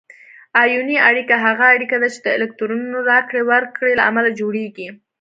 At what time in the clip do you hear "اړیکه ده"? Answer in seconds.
1.75-2.07